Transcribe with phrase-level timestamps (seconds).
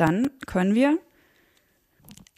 [0.00, 0.98] dann können wir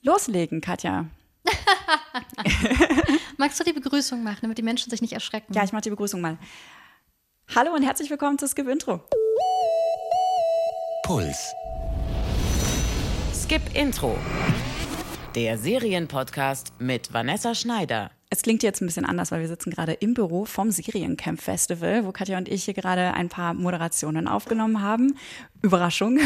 [0.03, 1.07] loslegen, Katja.
[3.36, 5.53] Magst du die Begrüßung machen, damit die Menschen sich nicht erschrecken?
[5.53, 6.38] Ja, ich mache die Begrüßung mal.
[7.54, 9.01] Hallo und herzlich willkommen zu Skip Intro.
[11.04, 11.53] Puls.
[13.33, 14.19] Skip Intro.
[15.35, 18.11] Der Serienpodcast mit Vanessa Schneider.
[18.33, 22.07] Es klingt jetzt ein bisschen anders, weil wir sitzen gerade im Büro vom Seriencamp Festival,
[22.07, 25.19] wo Katja und ich hier gerade ein paar Moderationen aufgenommen haben.
[25.61, 26.19] Überraschung.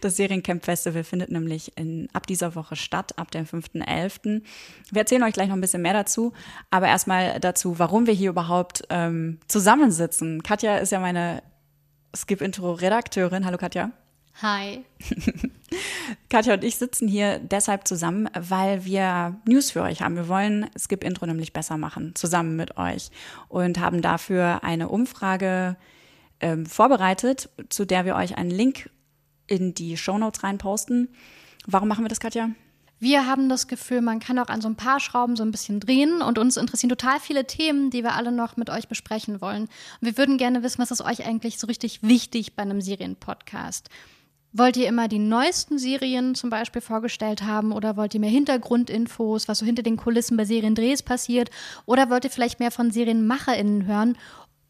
[0.00, 4.42] Das Seriencamp Festival findet nämlich in, ab dieser Woche statt, ab dem 5.11.
[4.90, 6.32] Wir erzählen euch gleich noch ein bisschen mehr dazu,
[6.70, 10.42] aber erstmal dazu, warum wir hier überhaupt ähm, zusammensitzen.
[10.42, 11.42] Katja ist ja meine
[12.14, 13.44] Skip-Intro-Redakteurin.
[13.44, 13.90] Hallo Katja.
[14.42, 14.84] Hi.
[16.28, 20.16] Katja und ich sitzen hier deshalb zusammen, weil wir News für euch haben.
[20.16, 23.10] Wir wollen Skip Intro nämlich besser machen, zusammen mit euch.
[23.48, 25.76] Und haben dafür eine Umfrage
[26.40, 28.90] ähm, vorbereitet, zu der wir euch einen Link
[29.46, 31.08] in die Show Notes reinposten.
[31.66, 32.50] Warum machen wir das, Katja?
[32.98, 35.80] Wir haben das Gefühl, man kann auch an so ein paar Schrauben so ein bisschen
[35.80, 39.62] drehen und uns interessieren total viele Themen, die wir alle noch mit euch besprechen wollen.
[39.62, 43.88] Und wir würden gerne wissen, was ist euch eigentlich so richtig wichtig bei einem Serienpodcast?
[44.58, 49.48] Wollt ihr immer die neuesten Serien zum Beispiel vorgestellt haben oder wollt ihr mehr Hintergrundinfos,
[49.48, 51.50] was so hinter den Kulissen bei Seriendrehs passiert?
[51.84, 54.16] Oder wollt ihr vielleicht mehr von SerienmacherInnen hören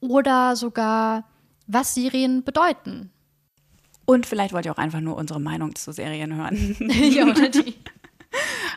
[0.00, 1.24] oder sogar,
[1.68, 3.10] was Serien bedeuten?
[4.06, 6.76] Und vielleicht wollt ihr auch einfach nur unsere Meinung zu Serien hören.
[7.10, 7.74] ja, oder die.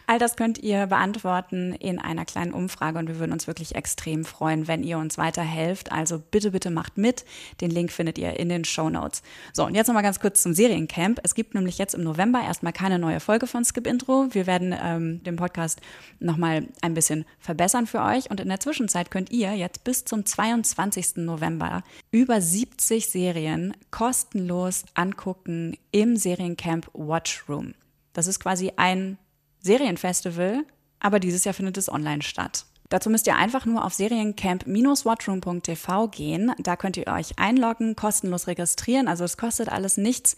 [0.09, 4.25] All das könnt ihr beantworten in einer kleinen Umfrage und wir würden uns wirklich extrem
[4.25, 5.91] freuen, wenn ihr uns weiterhelft.
[5.91, 7.25] Also bitte, bitte macht mit.
[7.61, 9.21] Den Link findet ihr in den Show Notes.
[9.53, 11.19] So, und jetzt nochmal ganz kurz zum Seriencamp.
[11.21, 14.29] Es gibt nämlich jetzt im November erstmal keine neue Folge von Skip Intro.
[14.31, 15.79] Wir werden ähm, den Podcast
[16.19, 20.25] nochmal ein bisschen verbessern für euch und in der Zwischenzeit könnt ihr jetzt bis zum
[20.25, 21.17] 22.
[21.17, 27.75] November über 70 Serien kostenlos angucken im Seriencamp Watchroom.
[28.13, 29.19] Das ist quasi ein
[29.61, 30.63] Serienfestival,
[30.99, 32.65] aber dieses Jahr findet es online statt.
[32.89, 36.51] Dazu müsst ihr einfach nur auf seriencamp-watchroom.tv gehen.
[36.57, 39.07] Da könnt ihr euch einloggen, kostenlos registrieren.
[39.07, 40.35] Also es kostet alles nichts.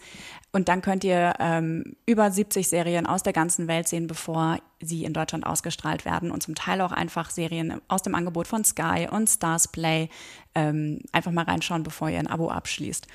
[0.52, 5.04] Und dann könnt ihr ähm, über 70 Serien aus der ganzen Welt sehen, bevor sie
[5.04, 6.30] in Deutschland ausgestrahlt werden.
[6.30, 10.10] Und zum Teil auch einfach Serien aus dem Angebot von Sky und Stars Play.
[10.54, 13.06] Ähm, einfach mal reinschauen, bevor ihr ein Abo abschließt.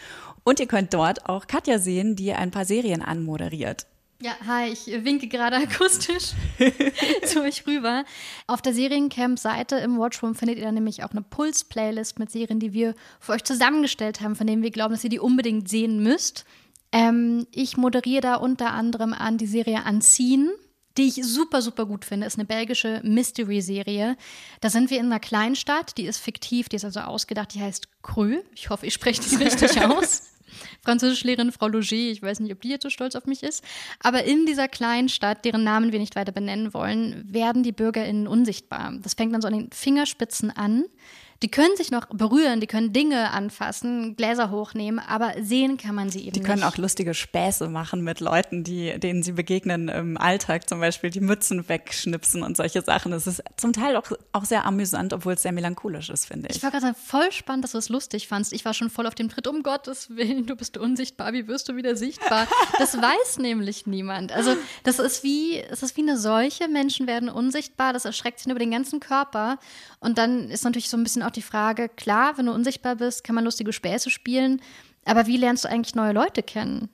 [0.43, 3.85] Und ihr könnt dort auch Katja sehen, die ein paar Serien anmoderiert.
[4.19, 6.31] Ja, hi, ich winke gerade akustisch
[7.23, 8.03] zu euch rüber.
[8.47, 12.73] Auf der Seriencamp-Seite im Watchroom findet ihr dann nämlich auch eine Puls-Playlist mit Serien, die
[12.73, 16.45] wir für euch zusammengestellt haben, von denen wir glauben, dass ihr die unbedingt sehen müsst.
[16.91, 20.49] Ähm, ich moderiere da unter anderem an die Serie Anziehen,
[20.97, 22.25] die ich super, super gut finde.
[22.25, 24.17] Ist eine belgische Mystery-Serie.
[24.61, 27.87] Da sind wir in einer Kleinstadt, die ist fiktiv, die ist also ausgedacht, die heißt
[28.01, 28.43] Creux.
[28.55, 30.36] Ich hoffe, ich spreche das richtig aus.
[30.83, 33.63] Französischlehrerin Frau Loger, ich weiß nicht, ob die jetzt so stolz auf mich ist,
[34.01, 38.27] aber in dieser kleinen Stadt, deren Namen wir nicht weiter benennen wollen, werden die BürgerInnen
[38.27, 38.93] unsichtbar.
[39.01, 40.85] Das fängt dann so an den Fingerspitzen an.
[41.43, 46.09] Die können sich noch berühren, die können Dinge anfassen, Gläser hochnehmen, aber sehen kann man
[46.09, 46.35] sie eben nicht.
[46.37, 46.67] Die können nicht.
[46.67, 51.19] auch lustige Späße machen mit Leuten, die, denen sie begegnen im Alltag, zum Beispiel die
[51.19, 53.11] Mützen wegschnipsen und solche Sachen.
[53.11, 56.57] Das ist zum Teil auch, auch sehr amüsant, obwohl es sehr melancholisch ist, finde ich.
[56.57, 58.51] Ich war gerade voll spannend, dass du es lustig fandst.
[58.53, 61.69] Ich war schon voll auf dem Tritt, um Gottes Willen, du bist unsichtbar, wie wirst
[61.69, 62.47] du wieder sichtbar?
[62.79, 64.31] Das weiß nämlich niemand.
[64.31, 68.49] Also das ist wie, es ist wie eine Seuche, Menschen werden unsichtbar, das erschreckt sie
[68.49, 69.59] über den ganzen Körper.
[69.99, 73.23] Und dann ist natürlich so ein bisschen auch die Frage, klar, wenn du unsichtbar bist,
[73.23, 74.61] kann man lustige Späße spielen,
[75.05, 76.89] aber wie lernst du eigentlich neue Leute kennen?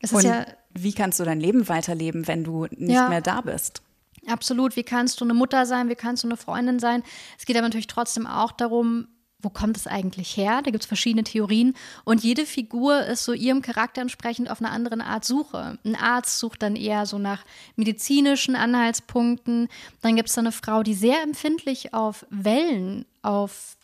[0.00, 3.20] Es ist Und ja, wie kannst du dein Leben weiterleben, wenn du nicht ja, mehr
[3.20, 3.82] da bist?
[4.26, 4.76] Absolut.
[4.76, 5.88] Wie kannst du eine Mutter sein?
[5.88, 7.02] Wie kannst du eine Freundin sein?
[7.38, 9.08] Es geht aber natürlich trotzdem auch darum,
[9.44, 10.62] wo kommt es eigentlich her?
[10.64, 14.70] Da gibt es verschiedene Theorien und jede Figur ist so ihrem Charakter entsprechend auf eine
[14.70, 15.78] andere Art Suche.
[15.84, 17.44] Ein Arzt sucht dann eher so nach
[17.76, 19.68] medizinischen Anhaltspunkten.
[20.00, 23.76] Dann gibt es eine Frau, die sehr empfindlich auf Wellen, auf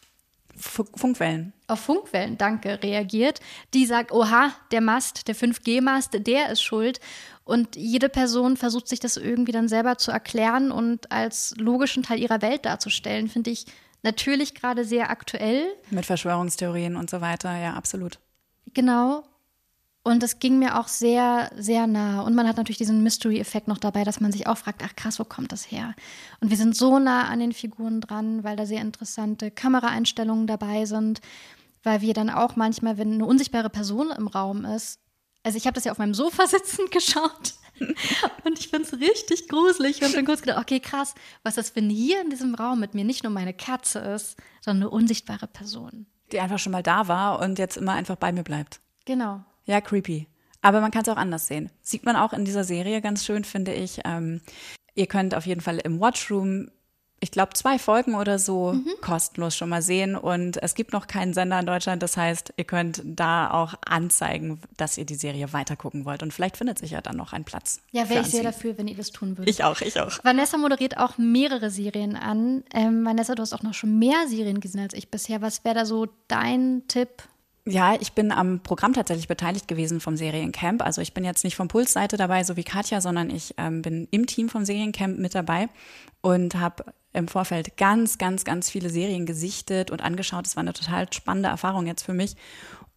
[0.57, 1.53] Funkwellen.
[1.69, 3.41] Auf Funkwellen, danke, reagiert.
[3.73, 7.01] Die sagt, oha, der Mast, der 5G-Mast, der ist schuld.
[7.45, 12.21] Und jede Person versucht sich das irgendwie dann selber zu erklären und als logischen Teil
[12.21, 13.67] ihrer Welt darzustellen, finde ich
[14.03, 15.67] natürlich gerade sehr aktuell.
[15.91, 18.19] Mit Verschwörungstheorien und so weiter, ja, absolut.
[18.75, 19.25] Genau.
[20.03, 22.23] Und es ging mir auch sehr, sehr nah.
[22.23, 25.19] Und man hat natürlich diesen Mystery-Effekt noch dabei, dass man sich auch fragt, ach krass,
[25.19, 25.95] wo kommt das her?
[26.41, 30.87] Und wir sind so nah an den Figuren dran, weil da sehr interessante Kameraeinstellungen dabei
[30.87, 31.21] sind,
[31.83, 35.01] weil wir dann auch manchmal, wenn eine unsichtbare Person im Raum ist,
[35.43, 37.55] also ich habe das ja auf meinem Sofa sitzend geschaut
[38.45, 39.99] und ich finde es richtig gruselig.
[39.99, 42.95] Ich habe dann kurz gedacht, okay, krass, was ist, wenn hier in diesem Raum mit
[42.95, 46.07] mir nicht nur meine Katze ist, sondern eine unsichtbare Person.
[46.33, 48.81] Die einfach schon mal da war und jetzt immer einfach bei mir bleibt.
[49.07, 49.45] Genau.
[49.65, 50.27] Ja, creepy.
[50.63, 51.71] Aber man kann es auch anders sehen.
[51.83, 54.01] Sieht man auch in dieser Serie ganz schön, finde ich.
[54.05, 54.41] Ähm,
[54.95, 56.71] ihr könnt auf jeden Fall im Watchroom
[57.21, 58.89] ich glaube, zwei Folgen oder so mhm.
[59.03, 60.17] kostenlos schon mal sehen.
[60.17, 62.03] Und es gibt noch keinen Sender in Deutschland.
[62.03, 66.23] Das heißt, ihr könnt da auch anzeigen, dass ihr die Serie weitergucken wollt.
[66.23, 67.83] Und vielleicht findet sich ja dann noch ein Platz.
[67.93, 69.51] Ja, wäre ich sehr dafür, wenn ihr das tun würdet.
[69.51, 70.25] Ich auch, ich auch.
[70.25, 72.65] Vanessa moderiert auch mehrere Serien an.
[72.73, 75.43] Ähm, Vanessa, du hast auch noch schon mehr Serien gesehen als ich bisher.
[75.43, 77.25] Was wäre da so dein Tipp?
[77.67, 80.83] Ja, ich bin am Programm tatsächlich beteiligt gewesen vom Seriencamp.
[80.83, 84.09] Also ich bin jetzt nicht vom Pulsseite dabei, so wie Katja, sondern ich ähm, bin
[84.11, 85.69] im Team vom Seriencamp mit dabei
[86.23, 90.47] und habe im Vorfeld ganz, ganz, ganz viele Serien gesichtet und angeschaut.
[90.47, 92.37] Es war eine total spannende Erfahrung jetzt für mich.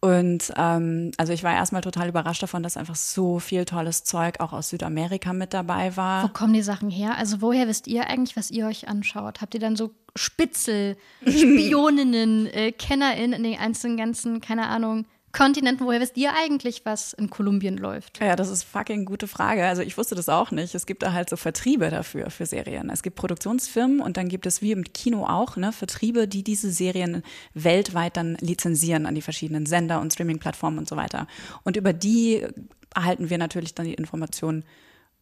[0.04, 4.38] Und ähm, also ich war erstmal total überrascht davon, dass einfach so viel tolles Zeug
[4.38, 6.24] auch aus Südamerika mit dabei war.
[6.24, 7.16] Wo kommen die Sachen her?
[7.16, 9.40] Also woher wisst ihr eigentlich, was ihr euch anschaut?
[9.40, 15.86] Habt ihr dann so Spitzel, Spioninnen, äh, KennerInnen in den einzelnen ganzen, keine Ahnung, Kontinenten.
[15.86, 18.20] Woher wisst ihr eigentlich, was in Kolumbien läuft?
[18.20, 19.66] Ja, das ist fucking gute Frage.
[19.66, 20.74] Also ich wusste das auch nicht.
[20.74, 22.88] Es gibt da halt so Vertriebe dafür, für Serien.
[22.88, 26.70] Es gibt Produktionsfirmen und dann gibt es wie im Kino auch, ne, Vertriebe, die diese
[26.70, 27.22] Serien
[27.52, 31.26] weltweit dann lizenzieren an die verschiedenen Sender und Streaming-Plattformen und so weiter.
[31.64, 32.46] Und über die
[32.94, 34.64] erhalten wir natürlich dann die Informationen,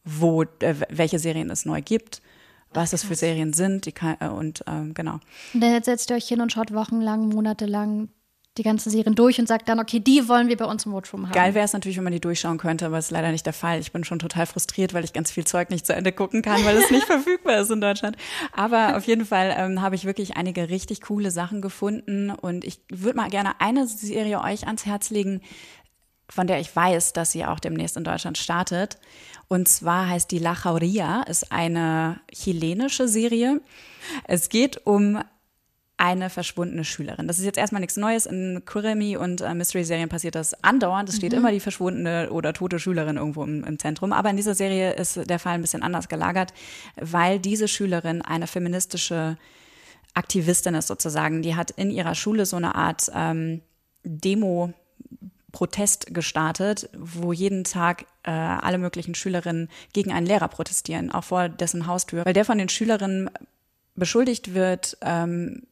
[0.04, 2.22] wo, äh, welche Serien es neu gibt
[2.74, 5.20] was das für Serien sind die kann, äh, und ähm, genau.
[5.52, 8.08] Und dann setzt ihr euch hin und schaut wochenlang, monatelang
[8.58, 11.24] die ganzen Serien durch und sagt dann, okay, die wollen wir bei uns im Watchroom
[11.24, 11.32] haben.
[11.32, 13.54] Geil wäre es natürlich, wenn man die durchschauen könnte, aber es ist leider nicht der
[13.54, 13.80] Fall.
[13.80, 16.62] Ich bin schon total frustriert, weil ich ganz viel Zeug nicht zu Ende gucken kann,
[16.64, 18.16] weil es nicht verfügbar ist in Deutschland.
[18.52, 22.80] Aber auf jeden Fall ähm, habe ich wirklich einige richtig coole Sachen gefunden und ich
[22.90, 25.40] würde mal gerne eine Serie euch ans Herz legen,
[26.28, 28.98] von der ich weiß, dass sie auch demnächst in Deutschland startet.
[29.48, 33.60] Und zwar heißt die La Jauría, ist eine chilenische Serie.
[34.24, 35.22] Es geht um
[36.02, 37.28] eine verschwundene Schülerin.
[37.28, 38.26] Das ist jetzt erstmal nichts Neues.
[38.26, 41.08] In Kuremi und äh, Mystery-Serien passiert das andauernd.
[41.08, 41.38] Es steht mhm.
[41.38, 44.12] immer die verschwundene oder tote Schülerin irgendwo im, im, Zentrum.
[44.12, 46.52] Aber in dieser Serie ist der Fall ein bisschen anders gelagert,
[46.96, 49.38] weil diese Schülerin eine feministische
[50.14, 51.40] Aktivistin ist sozusagen.
[51.40, 53.60] Die hat in ihrer Schule so eine Art ähm,
[54.02, 54.72] Demo
[55.52, 61.48] Protest gestartet, wo jeden Tag äh, alle möglichen Schülerinnen gegen einen Lehrer protestieren, auch vor
[61.48, 63.30] dessen Haustür, weil der von den Schülerinnen
[63.94, 65.62] beschuldigt wird, ähm,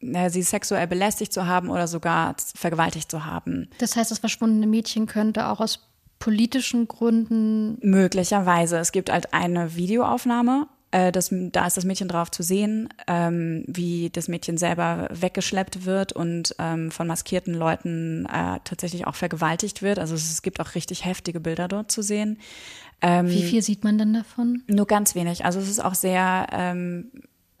[0.00, 3.68] sie sexuell belästigt zu haben oder sogar vergewaltigt zu haben.
[3.78, 7.78] Das heißt, das verschwundene Mädchen könnte auch aus politischen Gründen.
[7.80, 8.78] Möglicherweise.
[8.78, 10.66] Es gibt halt eine Videoaufnahme.
[10.90, 15.84] Äh, das, da ist das Mädchen drauf zu sehen, ähm, wie das Mädchen selber weggeschleppt
[15.84, 19.98] wird und ähm, von maskierten Leuten äh, tatsächlich auch vergewaltigt wird.
[19.98, 22.38] Also es, es, gibt auch richtig heftige Bilder dort zu sehen.
[23.00, 24.62] Ähm, wie viel sieht man denn davon?
[24.66, 25.44] Nur ganz wenig.
[25.44, 27.10] Also es ist auch sehr ähm,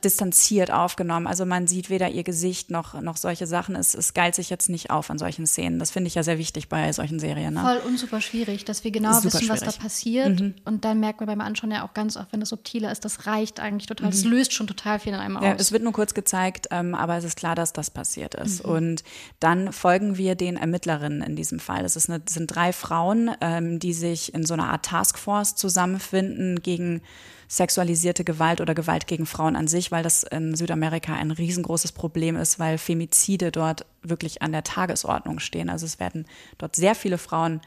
[0.04, 1.26] distanziert aufgenommen.
[1.26, 3.74] Also man sieht weder ihr Gesicht noch, noch solche Sachen.
[3.74, 5.80] Es, es geilt sich jetzt nicht auf an solchen Szenen.
[5.80, 7.54] Das finde ich ja sehr wichtig bei solchen Serien.
[7.54, 7.60] Ne?
[7.60, 9.50] Voll und super schwierig, dass wir genau wissen, schwierig.
[9.50, 10.38] was da passiert.
[10.38, 10.54] Mhm.
[10.64, 13.26] Und dann merkt man beim Anschauen ja auch ganz oft, wenn das subtiler ist, das
[13.26, 14.10] reicht eigentlich total.
[14.10, 14.30] Es mhm.
[14.30, 15.60] löst schon total viel in einem ja, aus.
[15.60, 18.64] Es wird nur kurz gezeigt, ähm, aber es ist klar, dass das passiert ist.
[18.64, 18.72] Mhm.
[18.72, 19.04] Und
[19.40, 21.84] dann folgen wir den Ermittlerinnen in diesem Fall.
[21.84, 26.62] Es ist eine, sind drei Frauen, ähm, die sich in so einer Art Taskforce zusammenfinden
[26.62, 27.02] gegen
[27.48, 32.36] sexualisierte Gewalt oder Gewalt gegen Frauen an sich, weil das in Südamerika ein riesengroßes Problem
[32.36, 35.70] ist, weil Femizide dort wirklich an der Tagesordnung stehen.
[35.70, 36.26] Also es werden
[36.58, 37.62] dort sehr viele Frauen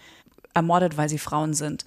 [0.53, 1.85] ermordet, weil sie Frauen sind.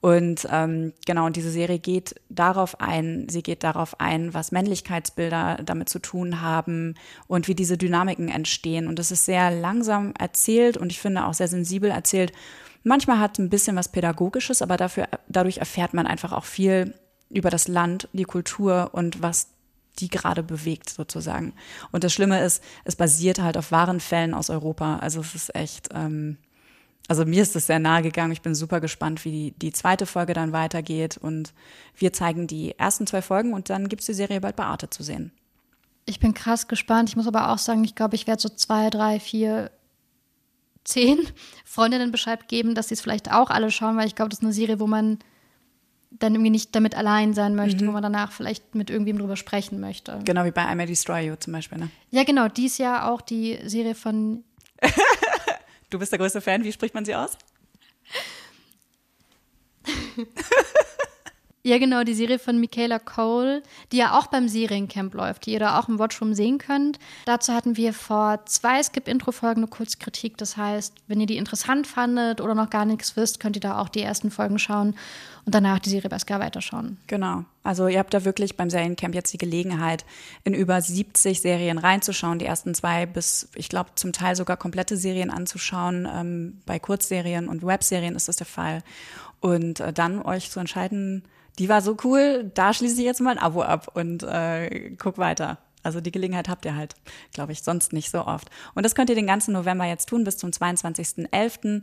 [0.00, 5.60] Und ähm, genau, und diese Serie geht darauf ein, sie geht darauf ein, was Männlichkeitsbilder
[5.64, 6.94] damit zu tun haben
[7.28, 8.88] und wie diese Dynamiken entstehen.
[8.88, 12.32] Und es ist sehr langsam erzählt und ich finde auch sehr sensibel erzählt.
[12.82, 16.94] Manchmal hat ein bisschen was Pädagogisches, aber dafür, dadurch erfährt man einfach auch viel
[17.30, 19.48] über das Land, die Kultur und was
[19.98, 21.54] die gerade bewegt sozusagen.
[21.92, 24.98] Und das Schlimme ist, es basiert halt auf wahren Fällen aus Europa.
[24.98, 26.36] Also es ist echt, ähm,
[27.08, 28.32] also mir ist es sehr nahe gegangen.
[28.32, 31.16] Ich bin super gespannt, wie die, die zweite Folge dann weitergeht.
[31.16, 31.52] Und
[31.96, 34.90] wir zeigen die ersten zwei Folgen und dann gibt es die Serie bald bei Arte
[34.90, 35.32] zu sehen.
[36.04, 37.08] Ich bin krass gespannt.
[37.08, 39.70] Ich muss aber auch sagen, ich glaube, ich werde so zwei, drei, vier,
[40.84, 41.18] zehn
[41.64, 44.44] Freundinnen Bescheid geben, dass sie es vielleicht auch alle schauen, weil ich glaube, das ist
[44.44, 45.18] eine Serie, wo man
[46.18, 47.88] dann irgendwie nicht damit allein sein möchte, mhm.
[47.88, 50.18] wo man danach vielleicht mit irgendwem drüber sprechen möchte.
[50.24, 51.90] Genau wie bei I May Destroy You zum Beispiel, ne?
[52.10, 52.48] Ja, genau.
[52.48, 54.44] Dies Jahr auch die Serie von.
[55.90, 56.64] du bist der größte Fan.
[56.64, 57.36] Wie spricht man sie aus?
[61.66, 65.58] Ja, genau, die Serie von Michaela Cole, die ja auch beim Seriencamp läuft, die ihr
[65.58, 67.00] da auch im Watchroom sehen könnt.
[67.24, 70.38] Dazu hatten wir vor zwei Skip-Intro-Folgen eine Kurzkritik.
[70.38, 73.80] Das heißt, wenn ihr die interessant fandet oder noch gar nichts wisst, könnt ihr da
[73.80, 74.94] auch die ersten Folgen schauen
[75.44, 76.98] und danach die Serie bei Sky weiterschauen.
[77.08, 77.44] Genau.
[77.64, 80.04] Also ihr habt da wirklich beim Seriencamp jetzt die Gelegenheit,
[80.44, 84.96] in über 70 Serien reinzuschauen, die ersten zwei bis, ich glaube, zum Teil sogar komplette
[84.96, 86.06] Serien anzuschauen.
[86.08, 88.84] Ähm, bei Kurzserien und Webserien ist das der Fall.
[89.40, 91.24] Und äh, dann euch zu entscheiden,
[91.58, 95.18] die war so cool, da schließe ich jetzt mal ein Abo ab und äh, guck
[95.18, 95.58] weiter.
[95.82, 96.96] Also die Gelegenheit habt ihr halt,
[97.32, 98.50] glaube ich, sonst nicht so oft.
[98.74, 101.82] Und das könnt ihr den ganzen November jetzt tun bis zum 22.11.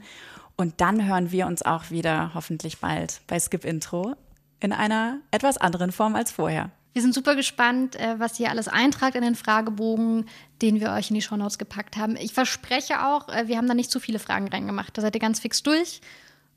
[0.57, 4.15] Und dann hören wir uns auch wieder hoffentlich bald bei Skip Intro
[4.59, 6.69] in einer etwas anderen Form als vorher.
[6.93, 10.25] Wir sind super gespannt, äh, was ihr alles eintragt in den Fragebogen,
[10.61, 12.15] den wir euch in die Shownotes gepackt haben.
[12.17, 14.95] Ich verspreche auch, äh, wir haben da nicht zu viele Fragen reingemacht.
[14.95, 16.01] Da seid ihr ganz fix durch.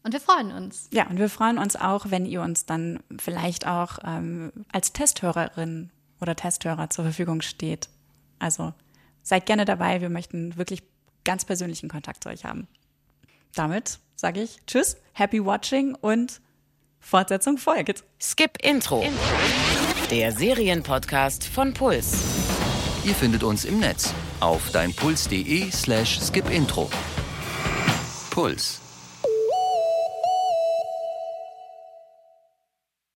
[0.07, 0.89] Und wir freuen uns.
[0.93, 5.91] Ja, und wir freuen uns auch, wenn ihr uns dann vielleicht auch ähm, als Testhörerin
[6.21, 7.89] oder Testhörer zur Verfügung steht.
[8.39, 8.73] Also
[9.25, 10.01] seid gerne dabei.
[10.01, 10.85] Wir möchten wirklich
[11.25, 12.69] ganz persönlichen Kontakt zu euch haben.
[13.57, 16.41] Damit sage ich Tschüss, Happy Watching und
[17.01, 18.05] Fortsetzung folgt.
[18.23, 19.05] Skip Intro.
[20.13, 22.23] Der Serienpodcast von Puls.
[23.03, 26.89] Ihr findet uns im Netz auf deinpuls.de slash skipintro.
[28.31, 28.86] Puls.